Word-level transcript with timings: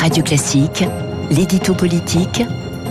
Radio 0.00 0.22
Classique, 0.22 0.82
l'édito 1.30 1.74
politique 1.74 2.42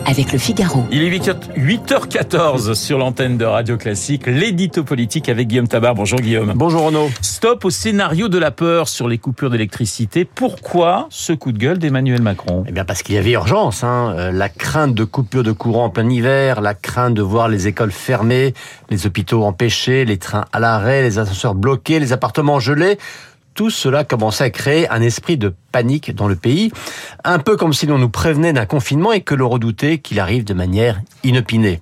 avec 0.05 0.31
le 0.31 0.37
Figaro. 0.37 0.85
Il 0.92 1.01
est 1.01 1.09
8h14 1.58 2.75
sur 2.75 3.00
l'antenne 3.00 3.35
de 3.35 3.45
Radio 3.45 3.77
Classique, 3.77 4.27
l'édito 4.27 4.83
politique 4.83 5.27
avec 5.27 5.48
Guillaume 5.48 5.67
Tabar. 5.67 5.95
Bonjour 5.95 6.19
Guillaume. 6.19 6.53
Bonjour 6.56 6.83
Renaud. 6.83 7.09
Stop 7.22 7.66
au 7.66 7.72
scénario 7.72 8.27
de 8.30 8.38
la 8.38 8.52
peur 8.52 8.88
sur 8.88 9.07
les 9.07 9.18
coupures 9.18 9.50
d'électricité. 9.50 10.23
Pourquoi 10.23 11.07
ce 11.09 11.33
coup 11.33 11.51
de 11.51 11.57
gueule 11.57 11.79
d'Emmanuel 11.79 12.21
Macron? 12.21 12.63
Eh 12.67 12.71
bien 12.71 12.85
parce 12.85 13.01
qu'il 13.01 13.15
y 13.15 13.17
avait 13.17 13.31
urgence. 13.31 13.83
Hein. 13.83 14.13
Euh, 14.15 14.31
la 14.31 14.47
crainte 14.47 14.93
de 14.93 15.03
coupures 15.03 15.43
de 15.43 15.51
courant 15.51 15.85
en 15.85 15.89
plein 15.89 16.07
hiver, 16.07 16.61
la 16.61 16.75
crainte 16.75 17.15
de 17.15 17.23
voir 17.23 17.49
les 17.49 17.67
écoles 17.67 17.91
fermées, 17.91 18.53
les 18.91 19.07
hôpitaux 19.07 19.45
empêchés, 19.45 20.05
les 20.05 20.17
trains 20.17 20.45
à 20.53 20.59
l'arrêt, 20.59 21.01
les 21.01 21.17
ascenseurs 21.17 21.55
bloqués, 21.55 21.99
les 21.99 22.13
appartements 22.13 22.59
gelés 22.59 22.99
tout 23.59 23.69
cela 23.69 24.05
commençait 24.05 24.45
à 24.45 24.49
créer 24.51 24.89
un 24.89 25.01
esprit 25.01 25.35
de 25.35 25.53
panique 25.73 26.15
dans 26.15 26.29
le 26.29 26.37
pays, 26.37 26.71
un 27.25 27.39
peu 27.39 27.57
comme 27.57 27.73
si 27.73 27.87
l'on 27.87 27.97
nous 27.97 28.07
prévenait 28.07 28.54
d'un 28.54 28.65
confinement 28.65 29.11
et 29.11 29.19
que 29.19 29.36
l'on 29.36 29.50
redoutait 29.50 29.97
qu'il 29.97 30.21
arrive 30.21 30.45
de 30.45 30.54
manière 30.54 31.01
inopinée. 31.25 31.81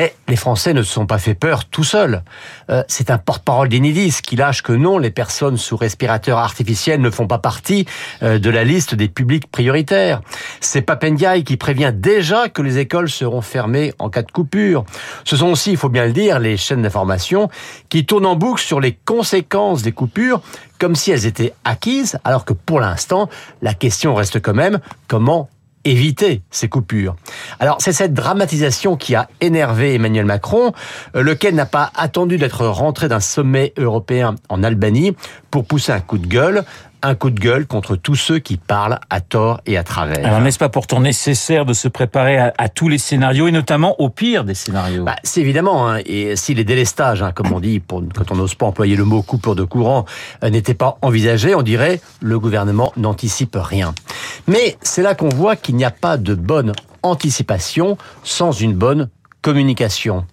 Mais 0.00 0.14
les 0.28 0.36
Français 0.36 0.72
ne 0.72 0.80
se 0.80 0.90
sont 0.90 1.04
pas 1.04 1.18
fait 1.18 1.34
peur 1.34 1.66
tout 1.66 1.84
seuls. 1.84 2.22
Euh, 2.70 2.82
c'est 2.88 3.10
un 3.10 3.18
porte-parole 3.18 3.68
d'Enidis 3.68 4.22
qui 4.22 4.34
lâche 4.34 4.62
que 4.62 4.72
non, 4.72 4.96
les 4.96 5.10
personnes 5.10 5.58
sous 5.58 5.76
respirateur 5.76 6.38
artificiel 6.38 7.02
ne 7.02 7.10
font 7.10 7.26
pas 7.26 7.36
partie 7.36 7.84
euh, 8.22 8.38
de 8.38 8.48
la 8.48 8.64
liste 8.64 8.94
des 8.94 9.08
publics 9.08 9.50
prioritaires. 9.50 10.22
C'est 10.60 10.80
Papendiaï 10.80 11.44
qui 11.44 11.58
prévient 11.58 11.92
déjà 11.94 12.48
que 12.48 12.62
les 12.62 12.78
écoles 12.78 13.10
seront 13.10 13.42
fermées 13.42 13.92
en 13.98 14.08
cas 14.08 14.22
de 14.22 14.32
coupure. 14.32 14.86
Ce 15.24 15.36
sont 15.36 15.48
aussi, 15.48 15.72
il 15.72 15.76
faut 15.76 15.90
bien 15.90 16.06
le 16.06 16.14
dire, 16.14 16.38
les 16.38 16.56
chaînes 16.56 16.80
d'information 16.80 17.50
qui 17.90 18.06
tournent 18.06 18.24
en 18.24 18.36
boucle 18.36 18.62
sur 18.62 18.80
les 18.80 18.92
conséquences 19.04 19.82
des 19.82 19.92
coupures 19.92 20.40
comme 20.78 20.94
si 20.94 21.10
elles 21.10 21.26
étaient 21.26 21.52
acquises, 21.66 22.18
alors 22.24 22.46
que 22.46 22.54
pour 22.54 22.80
l'instant, 22.80 23.28
la 23.60 23.74
question 23.74 24.14
reste 24.14 24.40
quand 24.40 24.54
même 24.54 24.80
comment 25.08 25.50
éviter 25.84 26.42
ces 26.50 26.68
coupures. 26.68 27.16
Alors 27.58 27.78
c'est 27.80 27.92
cette 27.92 28.14
dramatisation 28.14 28.96
qui 28.96 29.14
a 29.14 29.28
énervé 29.40 29.94
Emmanuel 29.94 30.26
Macron, 30.26 30.72
euh, 31.16 31.22
lequel 31.22 31.54
n'a 31.54 31.66
pas 31.66 31.90
attendu 31.96 32.36
d'être 32.36 32.66
rentré 32.66 33.08
d'un 33.08 33.20
sommet 33.20 33.72
européen 33.78 34.34
en 34.48 34.62
Albanie 34.62 35.16
pour 35.50 35.64
pousser 35.64 35.92
un 35.92 36.00
coup 36.00 36.18
de 36.18 36.26
gueule 36.26 36.64
un 37.02 37.14
coup 37.14 37.30
de 37.30 37.40
gueule 37.40 37.66
contre 37.66 37.96
tous 37.96 38.16
ceux 38.16 38.38
qui 38.38 38.56
parlent 38.56 38.98
à 39.10 39.20
tort 39.20 39.60
et 39.66 39.76
à 39.76 39.82
travers. 39.82 40.24
Alors 40.26 40.40
n'est-ce 40.40 40.58
pas 40.58 40.68
pourtant 40.68 41.00
nécessaire 41.00 41.64
de 41.64 41.72
se 41.72 41.88
préparer 41.88 42.38
à, 42.38 42.68
tous 42.68 42.88
les 42.88 42.98
scénarios 42.98 43.48
et 43.48 43.52
notamment 43.52 44.00
au 44.00 44.08
pire 44.08 44.44
des 44.44 44.54
scénarios? 44.54 45.04
Bah, 45.04 45.16
C'est 45.22 45.40
évidemment, 45.40 45.88
hein, 45.88 46.00
et 46.04 46.36
si 46.36 46.54
les 46.54 46.64
délestages, 46.64 47.22
hein, 47.22 47.32
comme 47.32 47.52
on 47.52 47.60
dit, 47.60 47.80
pour, 47.80 48.02
quand 48.14 48.30
on 48.30 48.36
n'ose 48.36 48.54
pas 48.54 48.66
employer 48.66 48.96
le 48.96 49.04
mot 49.04 49.22
coupure 49.22 49.54
de 49.54 49.64
courant, 49.64 50.04
euh, 50.44 50.50
n'étaient 50.50 50.74
pas 50.74 50.98
envisagés, 51.02 51.54
on 51.54 51.62
dirait 51.62 52.00
le 52.20 52.38
gouvernement 52.38 52.92
n'anticipe 52.96 53.56
rien. 53.60 53.94
Mais 54.46 54.76
c'est 54.82 55.02
là 55.02 55.14
qu'on 55.14 55.28
voit 55.28 55.56
qu'il 55.56 55.76
n'y 55.76 55.84
a 55.84 55.90
pas 55.90 56.16
de 56.16 56.34
bonne 56.34 56.72
anticipation 57.02 57.96
sans 58.22 58.52
une 58.52 58.74
bonne 58.74 59.08
communication. 59.42 60.26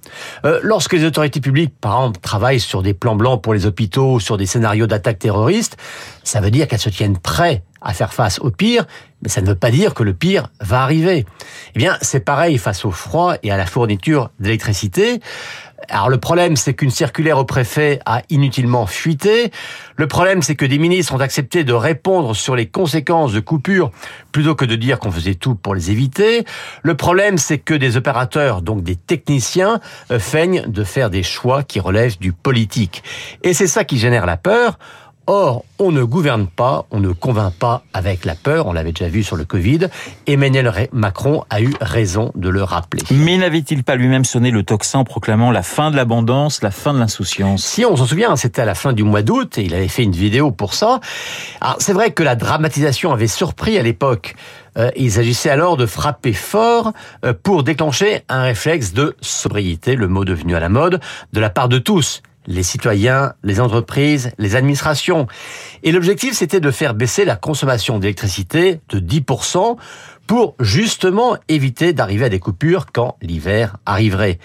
Euh, 0.45 0.59
lorsque 0.63 0.93
les 0.93 1.03
autorités 1.03 1.41
publiques, 1.41 1.73
par 1.79 1.99
exemple, 1.99 2.19
travaillent 2.19 2.59
sur 2.59 2.81
des 2.81 2.93
plans 2.93 3.15
blancs 3.15 3.41
pour 3.41 3.53
les 3.53 3.65
hôpitaux, 3.65 4.19
sur 4.19 4.37
des 4.37 4.45
scénarios 4.45 4.87
d'attaque 4.87 5.19
terroriste, 5.19 5.77
ça 6.23 6.41
veut 6.41 6.51
dire 6.51 6.67
qu'elles 6.67 6.79
se 6.79 6.89
tiennent 6.89 7.17
prêtes 7.17 7.63
à 7.81 7.93
faire 7.93 8.13
face 8.13 8.39
au 8.39 8.51
pire, 8.51 8.85
mais 9.21 9.29
ça 9.29 9.41
ne 9.41 9.47
veut 9.47 9.55
pas 9.55 9.71
dire 9.71 9.93
que 9.93 10.03
le 10.03 10.13
pire 10.13 10.49
va 10.61 10.81
arriver. 10.81 11.25
Eh 11.75 11.79
bien, 11.79 11.97
c'est 12.01 12.19
pareil 12.19 12.57
face 12.57 12.85
au 12.85 12.91
froid 12.91 13.35
et 13.43 13.51
à 13.51 13.57
la 13.57 13.65
fourniture 13.65 14.29
d'électricité. 14.39 15.19
Alors 15.89 16.09
le 16.09 16.17
problème, 16.17 16.55
c'est 16.55 16.73
qu'une 16.73 16.89
circulaire 16.89 17.37
au 17.37 17.45
préfet 17.45 17.99
a 18.05 18.21
inutilement 18.29 18.87
fuité. 18.87 19.51
Le 19.95 20.07
problème, 20.07 20.41
c'est 20.41 20.55
que 20.55 20.65
des 20.65 20.79
ministres 20.79 21.13
ont 21.13 21.19
accepté 21.19 21.63
de 21.63 21.73
répondre 21.73 22.35
sur 22.35 22.55
les 22.55 22.67
conséquences 22.67 23.31
de 23.31 23.39
coupures 23.39 23.91
plutôt 24.31 24.55
que 24.55 24.65
de 24.65 24.75
dire 24.75 24.99
qu'on 24.99 25.11
faisait 25.11 25.35
tout 25.35 25.55
pour 25.55 25.75
les 25.75 25.91
éviter. 25.91 26.45
Le 26.83 26.95
problème, 26.95 27.37
c'est 27.37 27.59
que 27.59 27.73
des 27.73 27.95
opérateurs, 27.95 28.61
donc 28.61 28.83
des 28.83 28.95
techniciens, 28.95 29.79
euh, 30.11 30.19
feignent 30.19 30.63
de 30.67 30.83
faire 30.83 31.09
des 31.09 31.23
choix 31.23 31.63
qui 31.63 31.79
relèvent 31.79 32.19
du 32.19 32.33
politique. 32.33 33.03
Et 33.43 33.53
c'est 33.53 33.67
ça 33.67 33.83
qui 33.83 33.97
génère 33.97 34.25
la 34.25 34.37
peur. 34.37 34.77
Or, 35.29 35.65
on 35.77 35.91
ne 35.91 36.03
gouverne 36.03 36.47
pas, 36.47 36.85
on 36.89 37.01
ne 37.01 37.11
convainc 37.11 37.53
pas 37.53 37.83
avec 37.93 38.23
la 38.23 38.33
peur, 38.33 38.65
on 38.65 38.71
l'avait 38.71 38.93
déjà 38.93 39.09
vu 39.09 39.23
sur 39.23 39.35
le 39.35 39.43
Covid. 39.43 39.89
Emmanuel 40.25 40.87
Macron 40.93 41.43
a 41.49 41.61
eu 41.61 41.73
raison 41.81 42.31
de 42.35 42.47
le 42.47 42.63
rappeler. 42.63 43.03
Mais 43.11 43.37
n'avait-il 43.37 43.83
pas 43.83 43.97
lui-même 43.97 44.23
sonné 44.23 44.51
le 44.51 44.63
tocsin 44.63 44.99
en 44.99 45.03
proclamant 45.03 45.51
la 45.51 45.63
fin 45.63 45.91
de 45.91 45.97
l'abondance, 45.97 46.61
la 46.61 46.71
fin 46.71 46.93
de 46.93 46.99
l'insouciance? 46.99 47.65
Si, 47.65 47.83
on 47.83 47.97
s'en 47.97 48.05
souvient, 48.05 48.37
c'était 48.37 48.61
à 48.61 48.65
la 48.65 48.73
fin 48.73 48.93
du 48.93 49.03
mois 49.03 49.21
d'août 49.21 49.57
et 49.57 49.63
il 49.63 49.73
avait 49.73 49.89
fait 49.89 50.03
une 50.03 50.13
vidéo 50.13 50.51
pour 50.51 50.73
ça. 50.73 51.01
Alors, 51.59 51.75
c'est 51.79 51.93
vrai 51.93 52.11
que 52.11 52.23
la 52.23 52.37
dramatisation 52.37 53.11
avait 53.11 53.27
surpris 53.27 53.77
à 53.77 53.83
l'époque. 53.83 54.35
Euh, 54.77 54.91
il 54.95 55.11
s'agissait 55.11 55.49
alors 55.49 55.75
de 55.75 55.85
frapper 55.85 56.31
fort 56.31 56.93
euh, 57.25 57.33
pour 57.33 57.63
déclencher 57.63 58.21
un 58.29 58.43
réflexe 58.43 58.93
de 58.93 59.17
sobriété, 59.19 59.95
le 59.95 60.07
mot 60.07 60.23
devenu 60.23 60.55
à 60.55 60.61
la 60.61 60.69
mode, 60.69 61.01
de 61.33 61.39
la 61.41 61.49
part 61.49 61.67
de 61.67 61.79
tous 61.79 62.21
les 62.47 62.63
citoyens, 62.63 63.33
les 63.43 63.59
entreprises, 63.59 64.31
les 64.37 64.55
administrations. 64.55 65.27
Et 65.83 65.91
l'objectif, 65.91 66.33
c'était 66.33 66.59
de 66.59 66.71
faire 66.71 66.93
baisser 66.93 67.25
la 67.25 67.35
consommation 67.35 67.99
d'électricité 67.99 68.79
de 68.89 68.99
10% 68.99 69.77
pour 70.25 70.55
justement 70.59 71.37
éviter 71.47 71.93
d'arriver 71.93 72.25
à 72.25 72.29
des 72.29 72.39
coupures 72.39 72.87
quand 72.91 73.17
l'hiver 73.21 73.77
arriverait. 73.85 74.39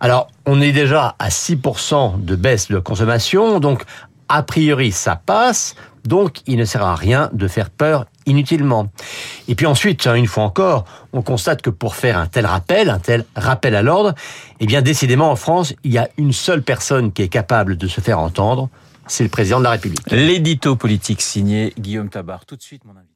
Alors, 0.00 0.28
on 0.46 0.60
est 0.60 0.72
déjà 0.72 1.16
à 1.18 1.28
6% 1.28 2.24
de 2.24 2.36
baisse 2.36 2.68
de 2.68 2.78
consommation, 2.78 3.58
donc 3.58 3.82
a 4.28 4.42
priori 4.42 4.92
ça 4.92 5.16
passe, 5.16 5.74
donc 6.04 6.40
il 6.46 6.56
ne 6.56 6.64
sert 6.64 6.84
à 6.84 6.94
rien 6.94 7.30
de 7.32 7.48
faire 7.48 7.70
peur 7.70 8.06
inutilement. 8.26 8.88
Et 9.48 9.54
puis 9.54 9.66
ensuite, 9.66 10.06
une 10.06 10.26
fois 10.26 10.44
encore, 10.44 10.84
on 11.12 11.22
constate 11.22 11.62
que 11.62 11.70
pour 11.70 11.94
faire 11.94 12.18
un 12.18 12.26
tel 12.26 12.46
rappel, 12.46 12.90
un 12.90 12.98
tel 12.98 13.24
rappel 13.34 13.74
à 13.74 13.82
l'ordre, 13.82 14.14
eh 14.60 14.66
bien 14.66 14.82
décidément 14.82 15.30
en 15.30 15.36
France, 15.36 15.74
il 15.84 15.92
y 15.92 15.98
a 15.98 16.08
une 16.16 16.32
seule 16.32 16.62
personne 16.62 17.12
qui 17.12 17.22
est 17.22 17.28
capable 17.28 17.76
de 17.76 17.88
se 17.88 18.00
faire 18.00 18.18
entendre, 18.18 18.68
c'est 19.06 19.24
le 19.24 19.30
président 19.30 19.58
de 19.58 19.64
la 19.64 19.70
République. 19.70 20.10
L'édito 20.10 20.76
politique 20.76 21.22
signé 21.22 21.72
Guillaume 21.78 22.08
Tabar. 22.08 22.44
Tout 22.44 22.56
de 22.56 22.62
suite, 22.62 22.84
mon 22.84 22.92
ami. 22.92 23.15